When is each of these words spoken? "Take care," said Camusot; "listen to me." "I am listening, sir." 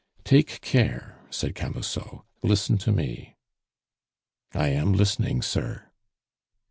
"Take 0.23 0.61
care," 0.61 1.19
said 1.29 1.53
Camusot; 1.53 2.25
"listen 2.41 2.79
to 2.79 2.91
me." 2.91 3.35
"I 4.51 4.69
am 4.69 4.93
listening, 4.93 5.43
sir." 5.43 5.91